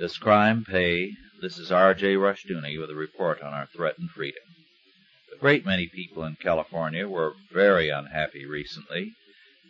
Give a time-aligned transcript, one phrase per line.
[0.00, 1.12] Does crime pay?
[1.42, 2.14] This is R.J.
[2.14, 4.42] Rushdoony with a report on our threatened freedom.
[5.30, 9.12] A great many people in California were very unhappy recently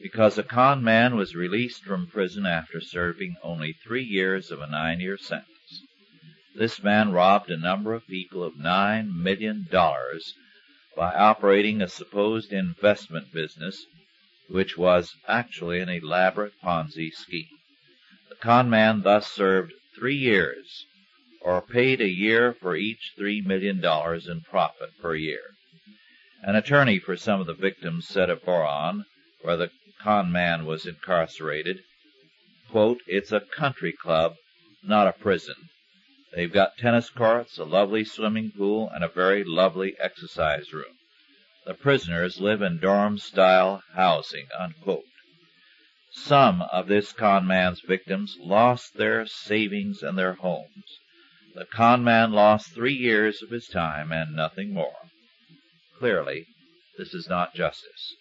[0.00, 4.68] because a con man was released from prison after serving only three years of a
[4.68, 5.82] nine-year sentence.
[6.54, 10.34] This man robbed a number of people of nine million dollars
[10.96, 13.86] by operating a supposed investment business,
[14.48, 17.58] which was actually an elaborate Ponzi scheme.
[18.28, 20.86] The con man thus served three years,
[21.40, 25.54] or paid a year for each three million dollars in profit per year.
[26.42, 29.04] An attorney for some of the victims said of Boron,
[29.42, 31.84] where the con man was incarcerated,
[32.74, 34.34] It's a country club,
[34.82, 35.68] not a prison.
[36.34, 40.96] They've got tennis courts, a lovely swimming pool, and a very lovely exercise room.
[41.66, 45.04] The prisoners live in dorm-style housing, unquote.
[46.14, 50.98] Some of this con man's victims lost their savings and their homes.
[51.54, 55.08] The con man lost three years of his time and nothing more.
[55.98, 56.46] Clearly,
[56.98, 58.14] this is not justice.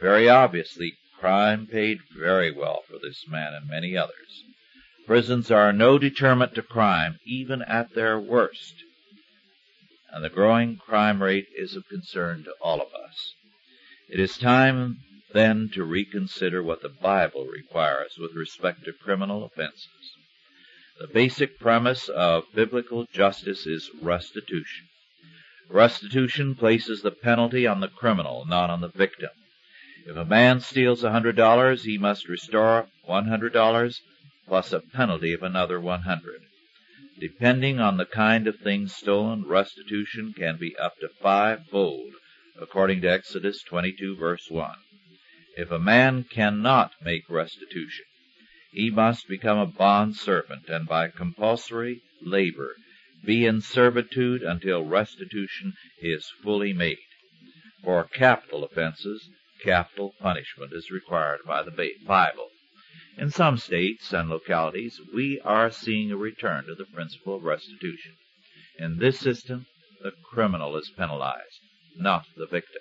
[0.00, 4.42] Very obviously, crime paid very well for this man and many others.
[5.06, 8.74] Prisons are no deterrent to crime, even at their worst.
[10.10, 13.34] And the growing crime rate is of concern to all of us.
[14.08, 15.02] It is time
[15.32, 20.14] then to reconsider what the Bible requires with respect to criminal offenses.
[20.98, 24.86] The basic premise of biblical justice is restitution.
[25.68, 29.30] Restitution places the penalty on the criminal, not on the victim.
[30.06, 34.00] If a man steals a hundred dollars, he must restore one hundred dollars
[34.46, 36.42] plus a penalty of another one hundred.
[37.20, 42.14] Depending on the kind of thing stolen, restitution can be up to fivefold,
[42.60, 44.74] according to Exodus 22 verse 1.
[45.60, 48.06] If a man cannot make restitution,
[48.72, 52.76] he must become a bond servant and by compulsory labor
[53.22, 56.96] be in servitude until restitution is fully made.
[57.84, 59.28] For capital offenses,
[59.62, 62.48] capital punishment is required by the Bible.
[63.18, 68.16] In some states and localities, we are seeing a return to the principle of restitution.
[68.78, 69.66] In this system,
[70.00, 71.60] the criminal is penalized,
[71.96, 72.80] not the victim.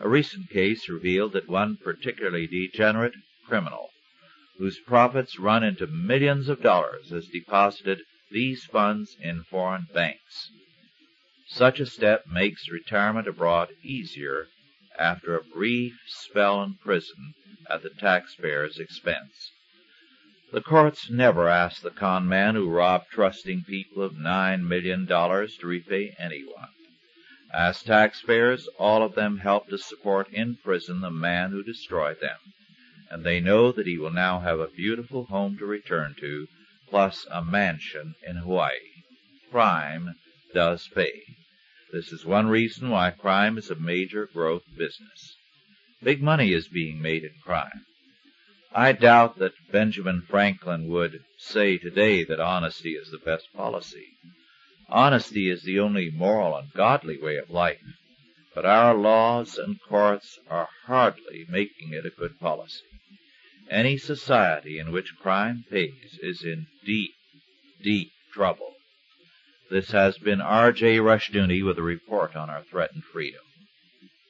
[0.00, 3.14] A recent case revealed that one particularly degenerate
[3.46, 3.90] criminal,
[4.58, 10.50] whose profits run into millions of dollars, has deposited these funds in foreign banks.
[11.46, 14.48] Such a step makes retirement abroad easier
[14.98, 17.34] after a brief spell in prison
[17.70, 19.52] at the taxpayer's expense.
[20.50, 25.56] The courts never ask the con man who robbed trusting people of nine million dollars
[25.58, 26.70] to repay anyone.
[27.56, 32.38] As taxpayers, all of them help to support in prison the man who destroyed them,
[33.08, 36.48] and they know that he will now have a beautiful home to return to,
[36.88, 39.04] plus a mansion in Hawaii.
[39.52, 40.16] Crime
[40.52, 41.22] does pay.
[41.92, 45.36] This is one reason why crime is a major growth business.
[46.02, 47.86] Big money is being made in crime.
[48.72, 54.08] I doubt that Benjamin Franklin would say today that honesty is the best policy.
[54.94, 57.82] Honesty is the only moral and godly way of life,
[58.54, 62.84] but our laws and courts are hardly making it a good policy.
[63.68, 67.10] Any society in which crime pays is in deep,
[67.82, 68.76] deep trouble.
[69.68, 70.98] This has been R.J.
[70.98, 73.42] Rushdoony with a report on our threatened freedom.